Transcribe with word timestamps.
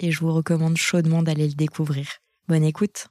et 0.00 0.10
je 0.10 0.20
vous 0.20 0.32
recommande 0.32 0.76
chaudement 0.76 1.22
d'aller 1.22 1.48
le 1.48 1.54
découvrir. 1.54 2.06
Bonne 2.48 2.64
écoute. 2.64 3.08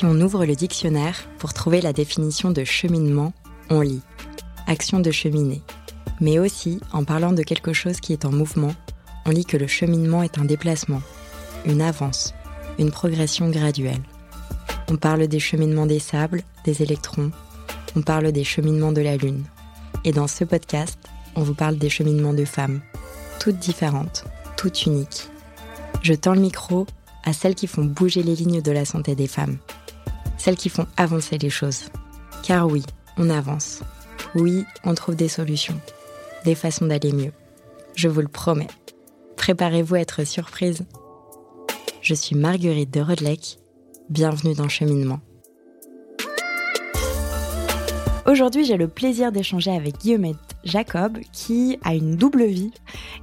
Si 0.00 0.06
on 0.06 0.18
ouvre 0.22 0.46
le 0.46 0.56
dictionnaire 0.56 1.28
pour 1.38 1.52
trouver 1.52 1.82
la 1.82 1.92
définition 1.92 2.52
de 2.52 2.64
cheminement, 2.64 3.34
on 3.68 3.82
lit 3.82 4.00
action 4.66 4.98
de 4.98 5.10
cheminer. 5.10 5.60
Mais 6.22 6.38
aussi, 6.38 6.80
en 6.94 7.04
parlant 7.04 7.34
de 7.34 7.42
quelque 7.42 7.74
chose 7.74 8.00
qui 8.00 8.14
est 8.14 8.24
en 8.24 8.32
mouvement, 8.32 8.74
on 9.26 9.30
lit 9.30 9.44
que 9.44 9.58
le 9.58 9.66
cheminement 9.66 10.22
est 10.22 10.38
un 10.38 10.46
déplacement, 10.46 11.02
une 11.66 11.82
avance, 11.82 12.32
une 12.78 12.90
progression 12.90 13.50
graduelle. 13.50 14.00
On 14.90 14.96
parle 14.96 15.28
des 15.28 15.38
cheminements 15.38 15.84
des 15.84 15.98
sables, 15.98 16.44
des 16.64 16.80
électrons, 16.82 17.30
on 17.94 18.00
parle 18.00 18.32
des 18.32 18.44
cheminements 18.44 18.92
de 18.92 19.02
la 19.02 19.18
Lune. 19.18 19.44
Et 20.04 20.12
dans 20.12 20.28
ce 20.28 20.44
podcast, 20.44 20.98
on 21.36 21.42
vous 21.42 21.54
parle 21.54 21.76
des 21.76 21.90
cheminements 21.90 22.32
de 22.32 22.46
femmes, 22.46 22.80
toutes 23.38 23.58
différentes, 23.58 24.24
toutes 24.56 24.86
uniques. 24.86 25.28
Je 26.00 26.14
tends 26.14 26.32
le 26.32 26.40
micro 26.40 26.86
à 27.22 27.34
celles 27.34 27.54
qui 27.54 27.66
font 27.66 27.84
bouger 27.84 28.22
les 28.22 28.34
lignes 28.34 28.62
de 28.62 28.72
la 28.72 28.86
santé 28.86 29.14
des 29.14 29.26
femmes 29.26 29.58
celles 30.40 30.56
qui 30.56 30.70
font 30.70 30.86
avancer 30.96 31.36
les 31.36 31.50
choses. 31.50 31.84
Car 32.42 32.66
oui, 32.66 32.82
on 33.18 33.28
avance. 33.28 33.82
Oui, 34.34 34.64
on 34.84 34.94
trouve 34.94 35.14
des 35.14 35.28
solutions, 35.28 35.78
des 36.44 36.54
façons 36.54 36.86
d'aller 36.86 37.12
mieux. 37.12 37.32
Je 37.94 38.08
vous 38.08 38.22
le 38.22 38.28
promets. 38.28 38.68
Préparez-vous 39.36 39.96
à 39.96 40.00
être 40.00 40.24
surprise. 40.24 40.86
Je 42.00 42.14
suis 42.14 42.36
Marguerite 42.36 42.92
de 42.92 43.00
Rodelec. 43.00 43.58
Bienvenue 44.08 44.54
dans 44.54 44.68
Cheminement. 44.68 45.20
Aujourd'hui, 48.26 48.64
j'ai 48.64 48.76
le 48.76 48.88
plaisir 48.88 49.32
d'échanger 49.32 49.72
avec 49.72 49.98
Guillaumette 49.98 50.49
Jacob, 50.64 51.18
qui 51.32 51.78
a 51.82 51.94
une 51.94 52.16
double 52.16 52.44
vie. 52.44 52.72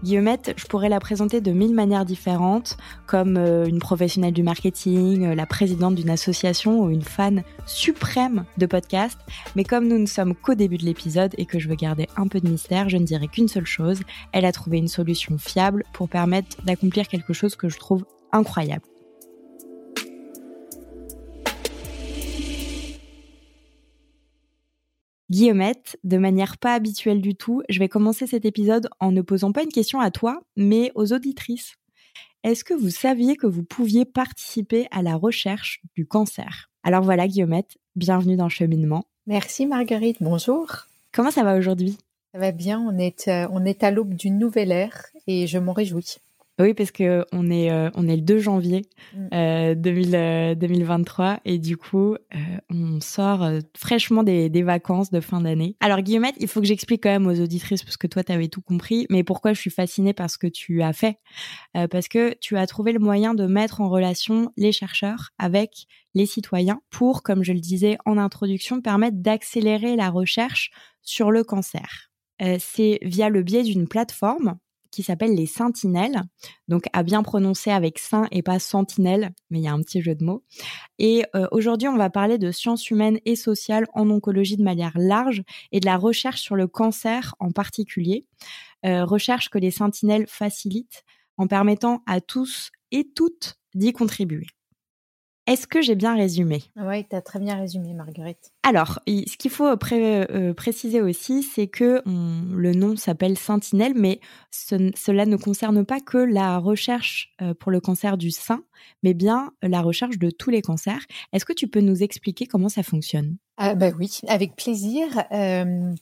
Guillaumette, 0.03 0.53
je 0.57 0.65
pourrais 0.65 0.89
la 0.89 0.99
présenter 0.99 1.41
de 1.41 1.51
mille 1.51 1.73
manières 1.73 2.05
différentes, 2.05 2.77
comme 3.05 3.37
euh, 3.37 3.65
une 3.65 3.79
professionnelle 3.79 4.33
du 4.33 4.43
marketing, 4.43 5.25
euh, 5.25 5.35
la 5.35 5.45
présidente 5.45 5.95
d'une 5.95 6.09
association 6.09 6.81
ou 6.81 6.89
une 6.89 7.03
fan 7.03 7.43
suprême 7.65 8.45
de 8.57 8.65
podcast. 8.65 9.19
Mais 9.55 9.63
comme 9.63 9.87
nous 9.87 9.99
ne 9.99 10.05
sommes 10.05 10.35
qu'au 10.35 10.55
début 10.55 10.77
de 10.77 10.85
l'épisode 10.85 11.33
et 11.37 11.45
que 11.45 11.59
je 11.59 11.69
veux 11.69 11.75
garder 11.75 12.07
un 12.17 12.27
peu 12.27 12.39
de 12.39 12.49
mystère, 12.49 12.89
je 12.89 12.97
ne 12.97 13.05
dirai 13.05 13.27
qu'une 13.27 13.47
seule 13.47 13.65
chose. 13.65 14.01
Elle 14.31 14.45
a 14.45 14.51
trouvé 14.51 14.77
une 14.77 14.87
solution 14.87 15.37
fiable 15.37 15.83
pour 15.93 16.09
permettre 16.09 16.57
d'accomplir 16.65 17.07
quelque 17.07 17.33
chose 17.33 17.55
que 17.55 17.69
je 17.69 17.77
trouve 17.77 18.05
incroyable. 18.31 18.83
Guillaumette, 25.29 25.97
de 26.05 26.17
manière 26.17 26.57
pas 26.57 26.73
habituelle 26.73 27.21
du 27.21 27.35
tout, 27.35 27.61
je 27.67 27.79
vais 27.79 27.89
commencer 27.89 28.27
cet 28.27 28.45
épisode 28.45 28.87
en 29.01 29.11
ne 29.11 29.21
posant 29.21 29.51
pas 29.51 29.63
une 29.63 29.73
question 29.73 29.99
à 29.99 30.09
toi, 30.09 30.39
mais 30.55 30.93
aux 30.95 31.11
auditrices. 31.11 31.75
Est-ce 32.43 32.63
que 32.63 32.73
vous 32.73 32.89
saviez 32.89 33.35
que 33.35 33.45
vous 33.45 33.63
pouviez 33.63 34.05
participer 34.05 34.87
à 34.89 35.01
la 35.01 35.15
recherche 35.15 35.81
du 35.95 36.05
cancer? 36.05 36.69
Alors 36.83 37.03
voilà, 37.03 37.27
Guillaumette, 37.27 37.77
bienvenue 37.97 38.37
dans 38.37 38.47
Cheminement. 38.47 39.03
Merci 39.25 39.65
Marguerite, 39.65 40.17
bonjour. 40.21 40.67
Comment 41.11 41.31
ça 41.31 41.43
va 41.43 41.57
aujourd'hui? 41.57 41.97
Ça 42.33 42.39
va 42.39 42.53
bien, 42.53 42.79
on 42.79 42.97
est, 42.97 43.27
euh, 43.27 43.49
on 43.51 43.65
est 43.65 43.83
à 43.83 43.91
l'aube 43.91 44.13
d'une 44.13 44.39
nouvelle 44.39 44.71
ère 44.71 45.07
et 45.27 45.45
je 45.45 45.57
m'en 45.57 45.73
réjouis. 45.73 46.19
Oui, 46.59 46.73
parce 46.73 46.89
que 46.89 47.23
on 47.31 47.51
est 47.51 47.71
euh, 47.71 47.91
on 47.93 48.07
est 48.07 48.15
le 48.15 48.23
2 48.23 48.39
janvier 48.39 48.81
2023 49.31 51.25
mm. 51.25 51.29
euh, 51.29 51.37
et 51.45 51.59
du 51.59 51.77
coup 51.77 52.15
on 52.71 52.99
sort 52.99 53.47
fraîchement 53.77 54.23
des, 54.23 54.49
des 54.49 54.63
vacances 54.63 55.11
de 55.11 55.19
fin 55.19 55.41
d'année. 55.41 55.75
Alors 55.81 56.01
Guillemette, 56.01 56.33
il 56.39 56.47
faut 56.47 56.59
que 56.59 56.65
j'explique 56.65 57.03
quand 57.03 57.11
même 57.11 57.27
aux 57.27 57.39
auditrices 57.39 57.83
parce 57.83 57.97
que 57.97 58.07
toi 58.07 58.23
tu 58.23 58.31
avais 58.31 58.47
tout 58.47 58.61
compris, 58.61 59.05
mais 59.11 59.23
pourquoi 59.23 59.53
je 59.53 59.59
suis 59.59 59.69
fascinée 59.69 60.13
par 60.13 60.31
ce 60.31 60.39
que 60.39 60.47
tu 60.47 60.81
as 60.81 60.93
fait? 60.93 61.19
Parce 61.73 62.07
que 62.07 62.33
tu 62.39 62.57
as 62.57 62.65
trouvé 62.65 62.91
le 62.91 62.99
moyen 62.99 63.35
de 63.35 63.45
mettre 63.45 63.81
en 63.81 63.89
relation 63.89 64.51
les 64.57 64.71
chercheurs 64.71 65.29
avec 65.37 65.85
les 66.15 66.25
citoyens 66.25 66.81
pour, 66.89 67.21
comme 67.21 67.43
je 67.43 67.53
le 67.53 67.59
disais 67.59 67.97
en 68.05 68.17
introduction, 68.17 68.81
permettre 68.81 69.17
d'accélérer 69.17 69.95
la 69.95 70.09
recherche 70.09 70.71
sur 71.03 71.29
le 71.29 71.43
cancer. 71.43 72.09
C'est 72.59 72.99
via 73.03 73.29
le 73.29 73.43
biais 73.43 73.63
d'une 73.63 73.87
plateforme 73.87 74.57
qui 74.91 75.03
s'appelle 75.03 75.35
les 75.35 75.45
Sentinelles. 75.45 76.21
Donc 76.67 76.85
à 76.93 77.03
bien 77.03 77.23
prononcer 77.23 77.71
avec 77.71 77.99
saint 77.99 78.27
et 78.31 78.41
pas 78.41 78.59
sentinelle, 78.59 79.33
mais 79.49 79.59
il 79.59 79.63
y 79.63 79.67
a 79.67 79.73
un 79.73 79.81
petit 79.81 80.01
jeu 80.01 80.15
de 80.15 80.23
mots. 80.23 80.43
Et 80.99 81.23
euh, 81.35 81.47
aujourd'hui, 81.51 81.87
on 81.87 81.97
va 81.97 82.09
parler 82.09 82.37
de 82.37 82.51
sciences 82.51 82.89
humaines 82.89 83.19
et 83.25 83.35
sociales 83.35 83.85
en 83.93 84.09
oncologie 84.09 84.57
de 84.57 84.63
manière 84.63 84.93
large 84.95 85.43
et 85.71 85.79
de 85.79 85.85
la 85.85 85.97
recherche 85.97 86.41
sur 86.41 86.55
le 86.55 86.67
cancer 86.67 87.35
en 87.39 87.51
particulier. 87.51 88.25
Euh, 88.85 89.05
recherche 89.05 89.49
que 89.49 89.57
les 89.57 89.71
Sentinelles 89.71 90.27
facilitent 90.27 91.03
en 91.37 91.47
permettant 91.47 92.03
à 92.05 92.21
tous 92.21 92.71
et 92.91 93.07
toutes 93.15 93.55
d'y 93.75 93.93
contribuer. 93.93 94.47
Est-ce 95.47 95.65
que 95.65 95.81
j'ai 95.81 95.95
bien 95.95 96.13
résumé? 96.15 96.61
Oui, 96.75 97.05
tu 97.09 97.15
as 97.15 97.21
très 97.21 97.39
bien 97.39 97.55
résumé, 97.55 97.93
Marguerite. 97.93 98.51
Alors, 98.63 98.99
ce 99.07 99.37
qu'il 99.37 99.49
faut 99.49 99.65
euh, 99.65 100.53
préciser 100.53 101.01
aussi, 101.01 101.41
c'est 101.41 101.67
que 101.67 102.01
le 102.05 102.73
nom 102.73 102.97
s'appelle 102.97 103.37
Sentinelle, 103.37 103.93
mais 103.95 104.19
cela 104.51 105.25
ne 105.25 105.37
concerne 105.37 105.85
pas 105.85 106.01
que 106.01 106.17
la 106.17 106.57
recherche 106.57 107.33
euh, 107.41 107.53
pour 107.53 107.71
le 107.71 107.79
cancer 107.79 108.17
du 108.17 108.29
sein, 108.29 108.63
mais 109.03 109.13
bien 109.13 109.53
la 109.61 109.81
recherche 109.81 110.17
de 110.19 110.29
tous 110.29 110.49
les 110.49 110.61
cancers. 110.61 111.05
Est-ce 111.31 111.45
que 111.45 111.53
tu 111.53 111.69
peux 111.69 111.81
nous 111.81 112.03
expliquer 112.03 112.45
comment 112.45 112.69
ça 112.69 112.83
fonctionne? 112.83 113.37
Ah, 113.55 113.73
bah 113.73 113.91
oui, 113.97 114.19
avec 114.27 114.55
plaisir. 114.57 115.07
Euh, 115.31 115.93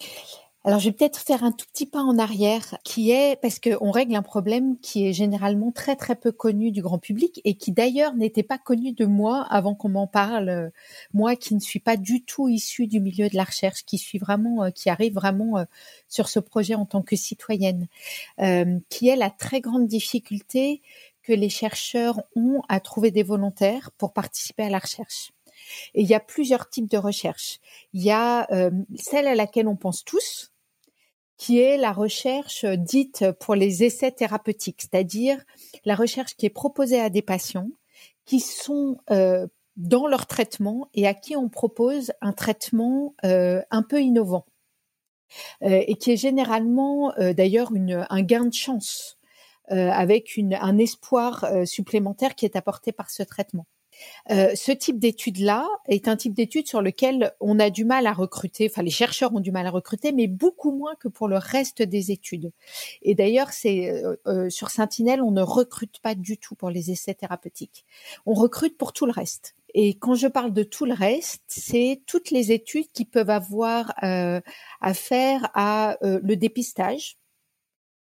alors, 0.66 0.80
je 0.80 0.90
vais 0.90 0.94
peut-être 0.94 1.20
faire 1.20 1.44
un 1.44 1.52
tout 1.52 1.68
petit 1.72 1.86
pas 1.86 2.02
en 2.02 2.18
arrière, 2.18 2.76
qui 2.84 3.12
est 3.12 3.40
parce 3.40 3.60
qu'on 3.60 3.92
règle 3.92 4.16
un 4.16 4.24
problème 4.24 4.80
qui 4.80 5.06
est 5.06 5.14
généralement 5.14 5.72
très 5.72 5.96
très 5.96 6.16
peu 6.16 6.32
connu 6.32 6.72
du 6.72 6.82
grand 6.82 6.98
public 6.98 7.40
et 7.44 7.56
qui 7.56 7.72
d'ailleurs 7.72 8.16
n'était 8.16 8.42
pas 8.42 8.58
connu 8.58 8.92
de 8.92 9.06
moi 9.06 9.46
avant 9.52 9.76
qu'on 9.76 9.90
m'en 9.90 10.08
parle. 10.08 10.72
Moi, 11.14 11.36
qui 11.36 11.54
ne 11.54 11.60
suis 11.60 11.80
pas 11.80 11.98
du 11.98 12.24
tout 12.26 12.50
issue 12.50 12.88
du 12.88 13.00
milieu 13.00 13.30
de 13.30 13.36
la 13.36 13.44
recherche, 13.44 13.86
qui 13.86 14.00
suis 14.00 14.18
vraiment, 14.18 14.64
euh, 14.64 14.70
qui 14.72 14.90
arrive 14.90 15.14
vraiment 15.14 15.60
euh, 15.60 15.66
sur 16.10 16.30
ce 16.30 16.40
projet 16.40 16.74
en 16.74 16.88
tant 16.88 17.04
que 17.04 17.16
citoyenne, 17.16 17.88
euh, 18.40 18.80
qui 18.90 19.08
est 19.08 19.16
la 19.16 19.30
très 19.30 19.62
grande 19.62 19.86
difficulté 19.86 20.82
que 21.22 21.34
les 21.34 21.50
chercheurs 21.50 22.24
ont 22.36 22.64
à 22.70 22.80
trouver 22.80 23.12
des 23.12 23.24
volontaires 23.24 23.92
pour 24.00 24.14
participer 24.14 24.64
à 24.64 24.70
la 24.70 24.80
recherche. 24.80 25.32
Et 25.94 26.02
il 26.02 26.08
y 26.08 26.16
a 26.16 26.20
plusieurs 26.20 26.70
types 26.70 26.90
de 26.90 26.98
recherche. 26.98 27.60
Il 27.94 28.02
y 28.04 28.12
a 28.12 28.48
celle 28.96 29.26
à 29.26 29.36
laquelle 29.36 29.68
on 29.68 29.76
pense 29.76 30.04
tous, 30.04 30.52
qui 31.38 31.60
est 31.60 31.78
la 31.78 31.92
recherche 31.92 32.66
dite 32.66 33.26
pour 33.40 33.56
les 33.56 33.84
essais 33.84 34.12
thérapeutiques, 34.12 34.82
c'est-à-dire 34.82 35.44
la 35.84 35.96
recherche 35.96 36.36
qui 36.36 36.46
est 36.46 36.50
proposée 36.52 37.00
à 37.00 37.10
des 37.10 37.22
patients 37.22 37.70
qui 38.26 38.40
sont 38.40 38.98
euh, 39.12 39.48
dans 39.76 40.08
leur 40.08 40.26
traitement 40.26 40.90
et 40.94 41.08
à 41.08 41.14
qui 41.14 41.36
on 41.36 41.50
propose 41.50 42.12
un 42.22 42.34
traitement 42.34 43.16
euh, 43.24 43.62
un 43.72 43.84
peu 43.84 44.02
innovant 44.02 44.46
euh, 45.64 45.84
et 45.86 45.96
qui 45.96 46.12
est 46.12 46.18
généralement 46.18 47.14
d'ailleurs 47.18 47.72
un 48.10 48.22
gain 48.22 48.46
de 48.46 48.54
chance 48.54 49.18
avec 49.68 50.40
un 50.40 50.78
espoir 50.78 51.46
supplémentaire 51.66 52.36
qui 52.36 52.46
est 52.46 52.56
apporté 52.56 52.92
par 52.92 53.10
ce 53.10 53.24
traitement. 53.24 53.66
Euh, 54.32 54.56
ce 54.56 54.72
type 54.72 55.00
d'étude-là 55.00 55.68
est 55.88 56.08
un 56.08 56.16
type 56.16 56.34
d'étude 56.34 56.68
sur 56.68 56.82
lequel 56.82 57.34
on 57.40 57.60
a 57.60 57.70
du 57.70 57.86
mal 57.86 58.08
à 58.08 58.14
recruter, 58.14 58.68
enfin 58.70 58.82
les 58.82 58.90
chercheurs 58.90 59.34
ont 59.34 59.40
du 59.40 59.52
mal 59.52 59.68
à 59.68 59.72
recruter, 59.72 60.12
mais 60.12 60.28
beaucoup 60.28 60.72
moins 60.72 60.96
que 60.96 61.08
pour 61.08 61.28
le 61.28 61.38
reste 61.38 61.82
des 61.82 62.12
études. 62.12 62.52
Et 63.02 63.16
d'ailleurs, 63.16 63.52
c'est 63.52 63.90
euh, 63.90 64.16
euh, 64.28 64.50
sur 64.50 64.70
Sentinelle, 64.70 65.22
on 65.22 65.32
ne 65.32 65.42
recrute 65.42 66.00
pas 66.00 66.16
du 66.16 66.38
tout 66.38 66.56
pour 66.56 66.70
les 66.70 66.92
essais 66.92 67.14
thérapeutiques. 67.14 67.86
On 68.26 68.34
recrute 68.34 68.78
pour 68.78 68.94
tout 68.94 69.06
le 69.06 69.12
reste. 69.12 69.56
Et 69.74 69.96
quand 69.96 70.16
je 70.16 70.28
parle 70.28 70.54
de 70.54 70.64
tout 70.64 70.86
le 70.86 70.94
reste, 70.94 71.44
c'est 71.48 72.02
toutes 72.08 72.32
les 72.32 72.54
études 72.54 72.90
qui 72.94 73.04
peuvent 73.04 73.30
avoir 73.30 73.94
affaire 74.80 75.50
à 75.54 75.98
le 76.02 76.36
dépistage, 76.36 77.18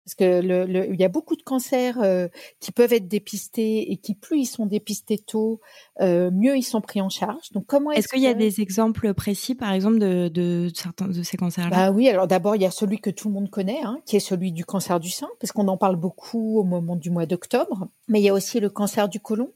parce 0.04 0.14
que 0.14 0.40
le, 0.42 0.92
il 0.92 1.00
y 1.00 1.04
a 1.04 1.08
beaucoup 1.08 1.34
de 1.34 1.42
cancers 1.42 1.98
euh, 2.02 2.28
qui 2.60 2.72
peuvent 2.72 2.92
être 2.92 3.08
dépistés 3.08 3.90
et 3.90 3.96
qui 3.96 4.14
plus 4.14 4.40
ils 4.40 4.46
sont 4.46 4.66
dépistés 4.66 5.18
tôt, 5.18 5.60
euh, 6.00 6.30
mieux 6.30 6.56
ils 6.56 6.62
sont 6.62 6.82
pris 6.82 7.00
en 7.00 7.08
charge. 7.08 7.50
Donc 7.52 7.64
comment 7.66 7.90
est-ce, 7.90 8.08
qu'il 8.08 8.20
y 8.20 8.26
a 8.26 8.34
des 8.34 8.60
exemples 8.60 9.14
précis, 9.14 9.54
par 9.54 9.72
exemple, 9.72 9.98
de, 9.98 10.28
de 10.28 10.70
certains 10.74 11.08
de 11.08 11.22
ces 11.22 11.36
cancers-là? 11.36 11.70
Bah 11.70 11.90
oui. 11.90 12.08
Alors 12.08 12.26
d'abord 12.26 12.54
il 12.56 12.62
y 12.62 12.66
a 12.66 12.70
celui 12.70 12.98
que 12.98 13.10
tout 13.10 13.28
le 13.28 13.34
monde 13.34 13.50
connaît, 13.50 13.80
hein, 13.82 13.98
qui 14.04 14.16
est 14.16 14.20
celui 14.20 14.52
du 14.52 14.64
cancer 14.64 15.00
du 15.00 15.10
sein, 15.10 15.28
parce 15.40 15.52
qu'on 15.52 15.68
en 15.68 15.78
parle 15.78 15.96
beaucoup 15.96 16.58
au 16.58 16.64
moment 16.64 16.96
du 16.96 17.10
mois 17.10 17.26
d'octobre. 17.26 17.88
Mais 18.08 18.20
il 18.20 18.24
y 18.24 18.28
a 18.28 18.34
aussi 18.34 18.60
le 18.60 18.68
cancer 18.68 19.08
du 19.08 19.20
côlon 19.20 19.52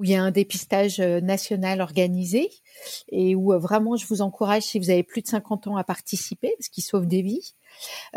où 0.00 0.04
il 0.04 0.10
y 0.10 0.14
a 0.14 0.22
un 0.22 0.30
dépistage 0.30 0.98
euh, 0.98 1.20
national 1.20 1.82
organisé 1.82 2.50
et 3.12 3.34
où 3.34 3.52
vraiment 3.58 3.96
je 3.96 4.06
vous 4.06 4.22
encourage 4.22 4.62
si 4.62 4.78
vous 4.78 4.88
avez 4.88 5.02
plus 5.02 5.20
de 5.20 5.28
50 5.28 5.66
ans 5.66 5.76
à 5.76 5.84
participer 5.84 6.54
parce 6.58 6.70
qu'il 6.70 6.82
sauve 6.82 7.06
des 7.06 7.20
vies. 7.20 7.54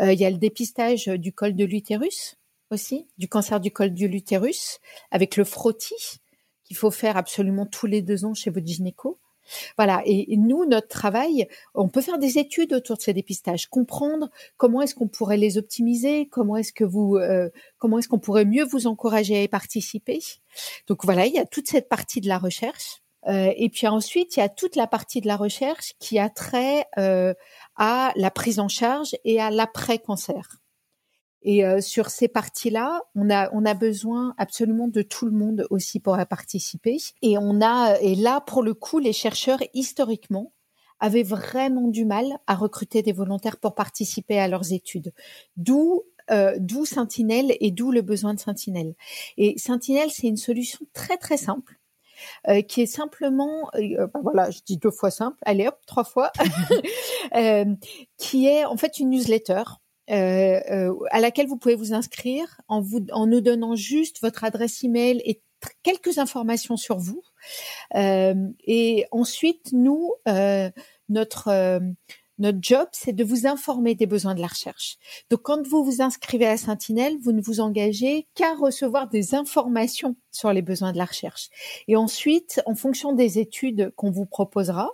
Euh, 0.00 0.14
il 0.14 0.18
y 0.18 0.24
a 0.24 0.30
le 0.30 0.38
dépistage 0.38 1.06
du 1.06 1.32
col 1.34 1.54
de 1.54 1.64
l'utérus 1.64 2.36
aussi, 2.70 3.06
du 3.18 3.28
cancer 3.28 3.60
du 3.60 3.70
col 3.70 3.92
de 3.92 4.06
l'utérus, 4.06 4.80
avec 5.10 5.36
le 5.36 5.44
frottis 5.44 6.22
qu'il 6.64 6.76
faut 6.76 6.90
faire 6.90 7.18
absolument 7.18 7.66
tous 7.66 7.86
les 7.86 8.00
deux 8.00 8.24
ans 8.24 8.32
chez 8.32 8.48
votre 8.48 8.66
gynéco. 8.66 9.20
Voilà. 9.76 10.02
Et, 10.04 10.36
nous, 10.36 10.64
notre 10.66 10.88
travail, 10.88 11.48
on 11.74 11.88
peut 11.88 12.00
faire 12.00 12.18
des 12.18 12.38
études 12.38 12.72
autour 12.72 12.96
de 12.96 13.02
ces 13.02 13.12
dépistages, 13.12 13.66
comprendre 13.68 14.30
comment 14.56 14.82
est-ce 14.82 14.94
qu'on 14.94 15.08
pourrait 15.08 15.36
les 15.36 15.58
optimiser, 15.58 16.26
comment 16.26 16.56
est-ce 16.56 16.72
que 16.72 16.84
vous, 16.84 17.16
euh, 17.16 17.48
comment 17.78 17.98
est-ce 17.98 18.08
qu'on 18.08 18.18
pourrait 18.18 18.44
mieux 18.44 18.64
vous 18.64 18.86
encourager 18.86 19.36
à 19.36 19.42
y 19.42 19.48
participer. 19.48 20.20
Donc 20.86 21.04
voilà, 21.04 21.26
il 21.26 21.34
y 21.34 21.38
a 21.38 21.44
toute 21.44 21.68
cette 21.68 21.88
partie 21.88 22.20
de 22.20 22.28
la 22.28 22.38
recherche. 22.38 23.02
Euh, 23.26 23.52
et 23.56 23.70
puis 23.70 23.86
ensuite, 23.86 24.36
il 24.36 24.40
y 24.40 24.42
a 24.42 24.48
toute 24.48 24.76
la 24.76 24.86
partie 24.86 25.20
de 25.20 25.26
la 25.26 25.36
recherche 25.36 25.94
qui 25.98 26.18
a 26.18 26.28
trait 26.28 26.86
euh, 26.98 27.32
à 27.76 28.12
la 28.16 28.30
prise 28.30 28.60
en 28.60 28.68
charge 28.68 29.16
et 29.24 29.40
à 29.40 29.50
l'après-cancer. 29.50 30.63
Et 31.44 31.64
euh, 31.64 31.80
sur 31.80 32.10
ces 32.10 32.28
parties-là, 32.28 33.02
on 33.14 33.30
a 33.30 33.50
on 33.52 33.64
a 33.64 33.74
besoin 33.74 34.34
absolument 34.38 34.88
de 34.88 35.02
tout 35.02 35.26
le 35.26 35.32
monde 35.32 35.66
aussi 35.70 36.00
pour 36.00 36.18
y 36.18 36.26
participer. 36.26 36.96
Et 37.22 37.38
on 37.38 37.60
a 37.60 37.98
et 38.00 38.14
là 38.14 38.40
pour 38.40 38.62
le 38.62 38.74
coup, 38.74 38.98
les 38.98 39.12
chercheurs 39.12 39.60
historiquement 39.74 40.52
avaient 41.00 41.22
vraiment 41.22 41.88
du 41.88 42.04
mal 42.04 42.26
à 42.46 42.54
recruter 42.54 43.02
des 43.02 43.12
volontaires 43.12 43.58
pour 43.58 43.74
participer 43.74 44.38
à 44.38 44.48
leurs 44.48 44.72
études. 44.72 45.12
D'où 45.56 46.02
euh, 46.30 46.54
d'où 46.58 46.86
Sentinelle 46.86 47.54
et 47.60 47.70
d'où 47.70 47.92
le 47.92 48.00
besoin 48.00 48.32
de 48.32 48.40
Sentinelle. 48.40 48.94
Et 49.36 49.58
Sentinelle, 49.58 50.10
c'est 50.10 50.26
une 50.26 50.38
solution 50.38 50.80
très 50.94 51.18
très 51.18 51.36
simple 51.36 51.78
euh, 52.48 52.62
qui 52.62 52.82
est 52.82 52.86
simplement, 52.86 53.70
euh, 53.74 54.06
ben 54.06 54.20
voilà, 54.22 54.50
je 54.50 54.60
dis 54.64 54.76
deux 54.76 54.90
fois 54.90 55.10
simple, 55.10 55.36
allez 55.44 55.66
hop, 55.66 55.78
trois 55.86 56.04
fois, 56.04 56.30
euh, 57.34 57.64
qui 58.18 58.46
est 58.46 58.64
en 58.64 58.76
fait 58.76 58.98
une 58.98 59.10
newsletter. 59.10 59.62
À 60.08 61.20
laquelle 61.20 61.46
vous 61.46 61.56
pouvez 61.56 61.74
vous 61.74 61.94
inscrire 61.94 62.60
en 62.68 62.80
vous 62.80 63.04
en 63.12 63.26
nous 63.26 63.40
donnant 63.40 63.76
juste 63.76 64.20
votre 64.20 64.44
adresse 64.44 64.84
email 64.84 65.22
et 65.24 65.40
quelques 65.82 66.18
informations 66.18 66.76
sur 66.76 66.98
vous. 66.98 67.22
et 67.94 69.06
ensuite, 69.10 69.72
nous, 69.72 70.12
notre 71.08 71.80
notre 72.38 72.58
job, 72.60 72.88
c'est 72.92 73.12
de 73.12 73.22
vous 73.22 73.46
informer 73.46 73.94
des 73.94 74.06
besoins 74.06 74.34
de 74.34 74.40
la 74.40 74.48
recherche. 74.48 74.98
Donc, 75.30 75.42
quand 75.42 75.66
vous 75.66 75.84
vous 75.84 76.02
inscrivez 76.02 76.46
à 76.46 76.56
Sentinelle, 76.56 77.16
vous 77.22 77.32
ne 77.32 77.40
vous 77.40 77.60
engagez 77.60 78.26
qu'à 78.34 78.54
recevoir 78.54 79.08
des 79.08 79.34
informations 79.34 80.16
sur 80.32 80.52
les 80.52 80.62
besoins 80.62 80.92
de 80.92 80.98
la 80.98 81.04
recherche. 81.04 81.48
Et 81.86 81.96
ensuite, 81.96 82.60
en 82.66 82.74
fonction 82.74 83.12
des 83.12 83.38
études 83.38 83.92
qu'on 83.94 84.10
vous 84.10 84.26
proposera 84.26 84.90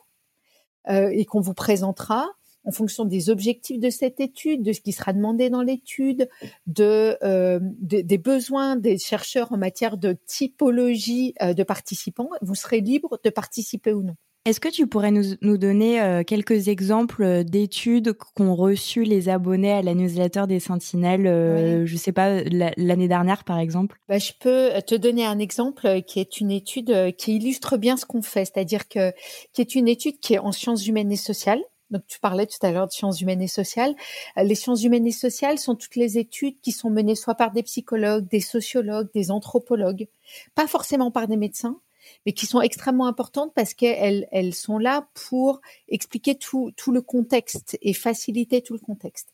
euh, 0.89 1.09
et 1.13 1.25
qu'on 1.25 1.41
vous 1.41 1.55
présentera, 1.55 2.29
en 2.65 2.73
fonction 2.73 3.05
des 3.05 3.31
objectifs 3.31 3.79
de 3.79 3.91
cette 3.91 4.21
étude, 4.21 4.63
de 4.63 4.73
ce 4.73 4.81
qui 4.81 4.93
sera 4.93 5.13
demandé 5.13 5.51
dans 5.51 5.63
l'étude, 5.63 6.29
de, 6.67 7.17
euh, 7.23 7.61
des 7.81 8.19
besoins 8.19 8.77
des 8.77 8.99
chercheurs 8.99 9.53
en 9.53 9.57
matière 9.57 9.97
de 9.97 10.17
typologie 10.27 11.35
euh, 11.43 11.55
de 11.55 11.63
participants, 11.63 12.31
vous 12.43 12.55
serez 12.55 12.81
libre 12.81 13.19
de 13.25 13.31
participer 13.31 13.93
ou 13.93 14.03
non. 14.03 14.15
Est-ce 14.47 14.59
que 14.59 14.71
tu 14.71 14.87
pourrais 14.87 15.11
nous, 15.11 15.35
nous 15.43 15.59
donner 15.59 16.01
euh, 16.01 16.23
quelques 16.25 16.69
exemples 16.69 17.45
d'études 17.45 18.15
qu'ont 18.15 18.55
reçues 18.55 19.05
les 19.05 19.29
abonnés 19.29 19.73
à 19.73 19.83
la 19.83 19.95
newsletter 19.95 20.45
des 20.49 20.61
Sentinelles, 20.61 21.27
euh, 21.27 21.85
je 21.85 21.97
sais 21.99 22.13
pas, 22.13 22.43
l'année 22.45 23.07
dernière 23.07 23.45
par 23.45 23.59
exemple? 23.59 23.99
Bah, 24.09 24.17
Je 24.17 24.33
peux 24.41 24.71
te 24.87 24.95
donner 24.95 25.27
un 25.27 25.39
exemple 25.39 26.01
qui 26.07 26.21
est 26.21 26.41
une 26.41 26.51
étude 26.51 27.15
qui 27.19 27.37
illustre 27.37 27.77
bien 27.77 27.99
ce 27.99 28.07
qu'on 28.07 28.23
fait, 28.23 28.47
c'est-à-dire 28.47 28.89
que 28.89 29.13
qui 29.53 29.61
est 29.61 29.75
une 29.75 29.89
étude 29.89 30.19
qui 30.21 30.35
est 30.35 30.39
en 30.39 30.53
sciences 30.53 30.87
humaines 30.87 31.13
et 31.13 31.17
sociales. 31.17 31.61
Donc 31.91 32.07
tu 32.07 32.21
parlais 32.21 32.47
tout 32.47 32.59
à 32.63 32.71
l'heure 32.71 32.87
de 32.87 32.93
sciences 32.93 33.21
humaines 33.21 33.43
et 33.43 33.49
sociales. 33.49 33.95
Les 34.37 34.55
sciences 34.55 34.83
humaines 34.85 35.07
et 35.07 35.13
sociales 35.13 35.59
sont 35.59 35.75
toutes 35.75 35.97
les 35.97 36.19
études 36.19 36.61
qui 36.61 36.73
sont 36.73 36.91
menées 36.91 37.17
soit 37.17 37.35
par 37.35 37.53
des 37.53 37.63
psychologues, 37.63 38.29
des 38.29 38.41
sociologues, 38.41 39.09
des 39.15 39.31
anthropologues, 39.31 40.09
pas 40.55 40.67
forcément 40.67 41.11
par 41.11 41.27
des 41.27 41.37
médecins, 41.37 41.81
mais 42.25 42.33
qui 42.33 42.47
sont 42.47 42.61
extrêmement 42.61 43.07
importantes 43.07 43.53
parce 43.55 43.75
qu'elles 43.75 44.29
elles 44.33 44.55
sont 44.55 44.79
là 44.79 45.09
pour 45.15 45.61
expliquer 45.89 46.37
tout, 46.37 46.73
tout 46.77 46.93
le 46.93 47.03
contexte 47.03 47.79
et 47.83 47.93
faciliter 47.93 48.63
tout 48.63 48.75
le 48.75 48.81
contexte. 48.81 49.29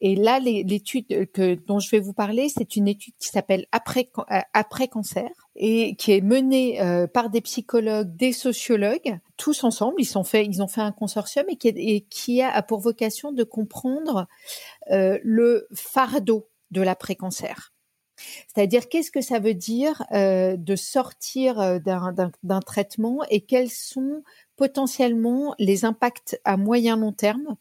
Et 0.00 0.16
là, 0.16 0.38
l'étude 0.38 1.30
que 1.32 1.54
dont 1.54 1.78
je 1.78 1.90
vais 1.90 2.00
vous 2.00 2.12
parler, 2.14 2.48
c'est 2.48 2.76
une 2.76 2.88
étude 2.88 3.14
qui 3.18 3.28
s'appelle 3.28 3.66
après 3.70 4.10
euh, 4.18 4.40
après 4.54 4.88
cancer 4.88 5.28
et 5.56 5.94
qui 5.96 6.12
est 6.12 6.22
menée 6.22 6.80
euh, 6.80 7.06
par 7.06 7.28
des 7.28 7.40
psychologues, 7.42 8.16
des 8.16 8.32
sociologues, 8.32 9.18
tous 9.36 9.62
ensemble. 9.64 9.96
Ils 9.98 10.06
sont 10.06 10.24
fait, 10.24 10.46
ils 10.46 10.62
ont 10.62 10.68
fait 10.68 10.80
un 10.80 10.92
consortium 10.92 11.46
et 11.48 11.56
qui, 11.56 11.68
et 11.68 12.00
qui 12.02 12.40
a 12.40 12.62
pour 12.62 12.80
vocation 12.80 13.32
de 13.32 13.44
comprendre 13.44 14.26
euh, 14.90 15.18
le 15.22 15.66
fardeau 15.74 16.48
de 16.70 16.80
l'après 16.80 17.16
cancer. 17.16 17.72
C'est-à-dire 18.48 18.88
qu'est-ce 18.88 19.10
que 19.10 19.20
ça 19.20 19.38
veut 19.38 19.54
dire 19.54 20.02
euh, 20.12 20.56
de 20.56 20.76
sortir 20.76 21.60
euh, 21.60 21.78
d'un 21.78 22.60
traitement 22.60 23.20
et 23.30 23.40
quels 23.42 23.70
sont 23.70 24.22
potentiellement 24.56 25.54
les 25.58 25.84
impacts 25.84 26.40
à 26.44 26.56
moyen 26.56 26.96
long 26.96 27.12
terme 27.12 27.56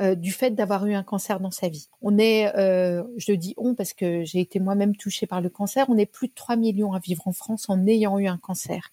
euh, 0.00 0.14
du 0.14 0.32
fait 0.32 0.50
d'avoir 0.50 0.86
eu 0.86 0.94
un 0.94 1.02
cancer 1.02 1.40
dans 1.40 1.50
sa 1.50 1.68
vie. 1.68 1.88
On 2.02 2.18
est, 2.18 2.50
je 2.54 3.32
le 3.32 3.36
dis 3.36 3.54
on 3.56 3.74
parce 3.74 3.92
que 3.92 4.24
j'ai 4.24 4.40
été 4.40 4.60
moi-même 4.60 4.96
touchée 4.96 5.26
par 5.26 5.40
le 5.40 5.48
cancer, 5.48 5.86
on 5.88 5.98
est 5.98 6.06
plus 6.06 6.28
de 6.28 6.34
3 6.34 6.56
millions 6.56 6.92
à 6.92 6.98
vivre 6.98 7.26
en 7.26 7.32
France 7.32 7.68
en 7.68 7.86
ayant 7.86 8.18
eu 8.18 8.26
un 8.26 8.38
cancer. 8.38 8.92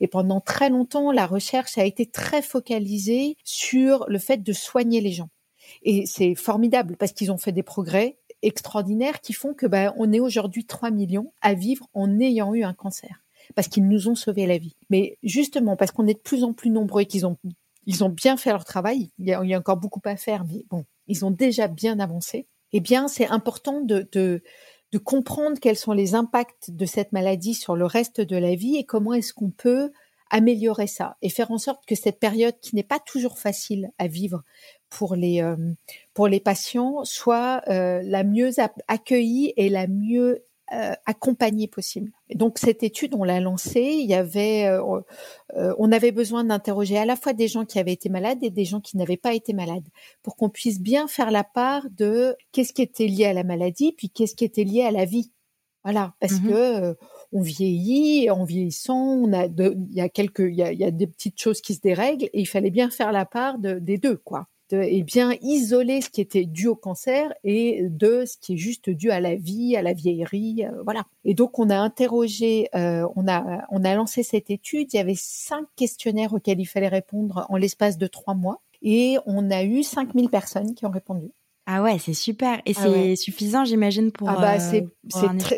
Et 0.00 0.06
pendant 0.06 0.40
très 0.40 0.68
longtemps, 0.68 1.12
la 1.12 1.26
recherche 1.26 1.78
a 1.78 1.84
été 1.84 2.06
très 2.06 2.42
focalisée 2.42 3.36
sur 3.44 4.04
le 4.08 4.18
fait 4.18 4.42
de 4.42 4.52
soigner 4.52 5.00
les 5.00 5.12
gens. 5.12 5.30
Et 5.82 6.06
c'est 6.06 6.34
formidable 6.34 6.96
parce 6.96 7.12
qu'ils 7.12 7.32
ont 7.32 7.38
fait 7.38 7.52
des 7.52 7.62
progrès 7.62 8.16
extraordinaires 8.42 9.20
qui 9.20 9.32
font 9.32 9.54
que 9.54 9.66
ben, 9.66 9.92
on 9.96 10.12
est 10.12 10.20
aujourd'hui 10.20 10.64
3 10.64 10.90
millions 10.90 11.32
à 11.40 11.54
vivre 11.54 11.88
en 11.94 12.20
ayant 12.20 12.54
eu 12.54 12.64
un 12.64 12.74
cancer 12.74 13.22
parce 13.54 13.68
qu'ils 13.68 13.86
nous 13.86 14.08
ont 14.08 14.14
sauvé 14.14 14.46
la 14.46 14.58
vie. 14.58 14.76
Mais 14.90 15.18
justement 15.22 15.76
parce 15.76 15.90
qu'on 15.90 16.06
est 16.06 16.14
de 16.14 16.18
plus 16.18 16.44
en 16.44 16.52
plus 16.52 16.70
nombreux 16.70 17.02
et 17.02 17.06
qu'ils 17.06 17.26
ont 17.26 17.36
ils 17.86 18.04
ont 18.04 18.08
bien 18.08 18.36
fait 18.36 18.50
leur 18.50 18.64
travail, 18.64 19.10
il 19.18 19.26
y, 19.26 19.32
a, 19.32 19.58
encore 19.58 19.76
beaucoup 19.76 20.02
à 20.04 20.16
faire, 20.16 20.44
mais 20.44 20.64
bon, 20.70 20.84
ils 21.06 21.24
ont 21.24 21.30
déjà 21.30 21.68
bien 21.68 21.98
avancé. 22.00 22.46
Eh 22.72 22.80
bien, 22.80 23.08
c'est 23.08 23.28
important 23.28 23.80
de 23.80 24.40
comprendre 25.04 25.58
quels 25.60 25.76
sont 25.76 25.92
les 25.92 26.14
impacts 26.14 26.70
de 26.70 26.86
cette 26.86 27.12
maladie 27.12 27.54
sur 27.54 27.76
le 27.76 27.84
reste 27.84 28.20
de 28.20 28.36
la 28.36 28.54
vie 28.54 28.76
et 28.76 28.84
comment 28.84 29.14
est-ce 29.14 29.32
qu'on 29.32 29.50
peut 29.50 29.92
améliorer 30.30 30.86
ça 30.86 31.16
et 31.22 31.28
faire 31.28 31.50
en 31.50 31.58
sorte 31.58 31.84
que 31.86 31.94
cette 31.94 32.18
période 32.18 32.58
qui 32.60 32.74
n'est 32.74 32.82
pas 32.82 32.98
toujours 32.98 33.38
facile 33.38 33.90
à 33.98 34.08
vivre 34.08 34.42
pour 34.90 35.14
les 35.14 35.42
euh, 35.42 35.56
pour 36.14 36.28
les 36.28 36.40
patients 36.40 37.04
soit 37.04 37.62
euh, 37.68 38.00
la 38.04 38.24
mieux 38.24 38.50
accueillie 38.88 39.52
et 39.56 39.68
la 39.68 39.86
mieux 39.86 40.42
euh, 40.72 40.92
accompagnée 41.06 41.68
possible. 41.68 42.10
donc 42.34 42.58
cette 42.58 42.82
étude, 42.82 43.14
on 43.14 43.24
l'a 43.24 43.40
lancée. 43.40 43.98
Il 44.00 44.06
y 44.06 44.14
avait, 44.14 44.68
on 45.54 45.92
avait 45.92 46.12
besoin 46.12 46.44
d'interroger 46.44 46.98
à 46.98 47.04
la 47.04 47.16
fois 47.16 47.32
des 47.32 47.48
gens 47.48 47.64
qui 47.64 47.78
avaient 47.78 47.92
été 47.92 48.08
malades 48.08 48.42
et 48.42 48.50
des 48.50 48.64
gens 48.64 48.80
qui 48.80 48.96
n'avaient 48.96 49.16
pas 49.16 49.34
été 49.34 49.52
malades, 49.52 49.88
pour 50.22 50.36
qu'on 50.36 50.48
puisse 50.48 50.80
bien 50.80 51.08
faire 51.08 51.30
la 51.30 51.44
part 51.44 51.86
de 51.90 52.36
qu'est-ce 52.52 52.72
qui 52.72 52.82
était 52.82 53.06
lié 53.06 53.26
à 53.26 53.32
la 53.32 53.44
maladie, 53.44 53.92
puis 53.92 54.10
qu'est-ce 54.10 54.34
qui 54.34 54.44
était 54.44 54.64
lié 54.64 54.82
à 54.82 54.90
la 54.90 55.04
vie. 55.04 55.32
Voilà, 55.84 56.14
parce 56.18 56.40
mmh 56.40 56.48
que 56.48 56.96
on 57.32 57.40
vieillit, 57.40 58.30
en 58.30 58.44
vieillissant, 58.44 58.96
on 58.96 59.32
a 59.32 59.46
il 59.46 59.92
y 59.92 60.00
a 60.00 60.08
quelques, 60.08 60.40
il 60.40 60.54
y 60.54 60.62
a, 60.62 60.72
y 60.72 60.84
a 60.84 60.90
des 60.90 61.06
petites 61.06 61.40
choses 61.40 61.60
qui 61.60 61.74
se 61.74 61.80
dérèglent 61.80 62.24
et 62.32 62.40
il 62.40 62.46
fallait 62.46 62.70
bien 62.70 62.90
faire 62.90 63.12
la 63.12 63.26
part 63.26 63.58
de, 63.58 63.78
des 63.78 63.98
deux, 63.98 64.16
quoi. 64.16 64.46
Et 64.72 65.02
bien 65.02 65.32
isoler 65.42 66.00
ce 66.00 66.10
qui 66.10 66.20
était 66.20 66.44
dû 66.44 66.66
au 66.66 66.74
cancer 66.74 67.32
et 67.44 67.82
de 67.88 68.24
ce 68.26 68.36
qui 68.40 68.54
est 68.54 68.56
juste 68.56 68.90
dû 68.90 69.10
à 69.10 69.20
la 69.20 69.34
vie, 69.34 69.76
à 69.76 69.82
la 69.82 69.92
vieillerie, 69.92 70.64
euh, 70.64 70.82
voilà. 70.82 71.04
Et 71.24 71.34
donc 71.34 71.58
on 71.58 71.70
a 71.70 71.76
interrogé, 71.76 72.68
euh, 72.74 73.06
on 73.16 73.28
a 73.28 73.64
on 73.70 73.84
a 73.84 73.94
lancé 73.94 74.22
cette 74.22 74.50
étude. 74.50 74.92
Il 74.92 74.96
y 74.96 75.00
avait 75.00 75.14
cinq 75.16 75.66
questionnaires 75.76 76.32
auxquels 76.32 76.60
il 76.60 76.66
fallait 76.66 76.88
répondre 76.88 77.46
en 77.48 77.56
l'espace 77.56 77.98
de 77.98 78.06
trois 78.06 78.34
mois 78.34 78.60
et 78.82 79.18
on 79.26 79.50
a 79.50 79.64
eu 79.64 79.82
5000 79.82 80.28
personnes 80.28 80.74
qui 80.74 80.86
ont 80.86 80.90
répondu. 80.90 81.30
Ah 81.66 81.82
ouais, 81.82 81.98
c'est 81.98 82.14
super. 82.14 82.60
Et 82.64 82.74
ah 82.76 82.80
c'est 82.82 83.16
suffisant, 83.16 83.64
j'imagine, 83.64 84.12
pour. 84.12 84.30
Ah 84.30 84.36
bah, 84.36 84.60
c'est 84.60 84.86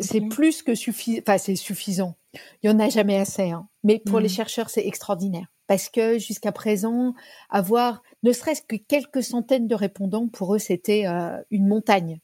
c'est 0.01 0.21
plus 0.21 0.63
que 0.63 0.73
suffisant. 0.73 1.21
Enfin, 1.21 1.37
c'est 1.37 1.55
suffisant. 1.55 2.15
Il 2.63 2.69
y 2.69 2.73
en 2.73 2.79
a 2.79 2.89
jamais 2.89 3.17
assez. 3.17 3.51
Hein. 3.51 3.67
Mais 3.83 3.99
pour 3.99 4.19
les 4.19 4.27
mmh. 4.27 4.31
chercheurs, 4.31 4.69
c'est 4.69 4.85
extraordinaire 4.85 5.47
parce 5.69 5.87
que 5.87 6.17
jusqu'à 6.17 6.51
présent, 6.51 7.13
avoir 7.51 8.01
ne 8.23 8.31
serait-ce 8.31 8.63
que 8.63 8.75
quelques 8.75 9.21
centaines 9.21 9.67
de 9.67 9.75
répondants, 9.75 10.27
pour 10.27 10.55
eux, 10.55 10.57
c'était 10.57 11.05
euh, 11.05 11.37
une 11.51 11.67
montagne. 11.67 12.19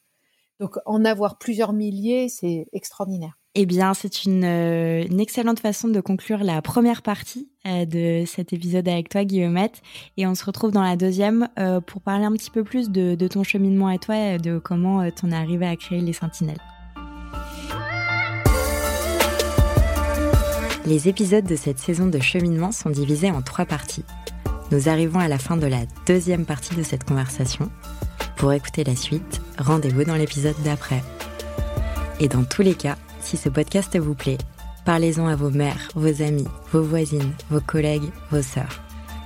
Donc, 0.59 0.77
en 0.87 1.05
avoir 1.05 1.37
plusieurs 1.37 1.71
milliers, 1.71 2.27
c'est 2.27 2.65
extraordinaire. 2.73 3.37
Eh 3.53 3.67
bien, 3.67 3.93
c'est 3.93 4.25
une, 4.25 4.43
euh, 4.43 5.03
excellente 5.19 5.59
façon 5.59 5.87
de 5.89 6.01
conclure 6.01 6.43
la 6.43 6.63
première 6.63 7.03
partie 7.03 7.47
euh, 7.67 7.85
de 7.85 8.25
cet 8.25 8.51
épisode 8.51 8.87
avec 8.87 9.09
toi, 9.09 9.23
Guillaumette. 9.23 9.83
Et 10.17 10.25
on 10.25 10.33
se 10.33 10.43
retrouve 10.43 10.71
dans 10.71 10.81
la 10.81 10.95
deuxième 10.95 11.47
pour 11.85 12.01
parler 12.01 12.25
un 12.25 12.31
petit 12.31 12.49
peu 12.49 12.63
plus 12.63 12.89
de, 12.89 13.27
ton 13.27 13.43
cheminement 13.43 13.87
à 13.87 13.99
toi 13.99 14.17
et 14.17 14.37
de 14.39 14.57
comment 14.57 15.07
tu 15.11 15.23
en 15.23 15.31
es 15.31 15.35
arrivé 15.35 15.67
à 15.67 15.75
créer 15.75 16.01
les 16.01 16.13
Sentinelles. 16.13 16.74
Les 20.85 21.09
épisodes 21.09 21.45
de 21.45 21.55
cette 21.55 21.79
saison 21.79 22.05
de 22.05 22.19
cheminement 22.19 22.71
sont 22.71 22.91
divisés 22.91 23.31
en 23.31 23.41
trois 23.41 23.65
parties. 23.65 24.05
Nous 24.71 24.87
arrivons 24.87 25.19
à 25.19 25.27
la 25.27 25.39
fin 25.39 25.57
de 25.57 25.65
la 25.65 25.79
deuxième 26.05 26.45
partie 26.45 26.75
de 26.75 26.83
cette 26.83 27.05
conversation. 27.05 27.71
Pour 28.37 28.53
écouter 28.53 28.83
la 28.83 28.95
suite, 28.95 29.41
rendez-vous 29.57 30.03
dans 30.03 30.15
l'épisode 30.15 30.55
d'après. 30.63 31.03
Et 32.19 32.27
dans 32.27 32.43
tous 32.43 32.61
les 32.61 32.75
cas, 32.75 32.97
si 33.19 33.35
ce 33.35 33.49
podcast 33.49 33.97
vous 33.97 34.13
plaît, 34.13 34.37
parlez-en 34.85 35.25
à 35.25 35.35
vos 35.35 35.49
mères, 35.49 35.89
vos 35.95 36.21
amis, 36.21 36.47
vos 36.71 36.83
voisines, 36.83 37.33
vos 37.49 37.61
collègues, 37.61 38.11
vos 38.29 38.43
sœurs. 38.43 38.79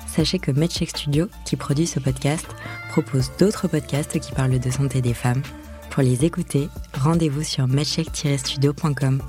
Sachez 0.08 0.40
que 0.40 0.52
MedCheck 0.52 0.90
Studio, 0.90 1.28
qui 1.44 1.58
produit 1.58 1.88
ce 1.88 2.00
podcast, 2.00 2.48
propose 2.90 3.32
d'autres 3.38 3.68
podcasts 3.68 4.18
qui 4.18 4.32
parlent 4.32 4.60
de 4.60 4.72
santé 4.72 5.02
des 5.02 5.14
femmes. 5.14 5.44
Pour 5.90 6.04
les 6.04 6.24
écouter, 6.24 6.70
rendez-vous 6.94 7.44
sur 7.44 7.68
medcheck-studio.com. 7.68 9.22